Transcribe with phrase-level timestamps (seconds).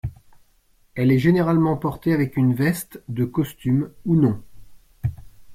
[0.95, 4.41] Elle est généralement portée avec une veste— de costume ou non.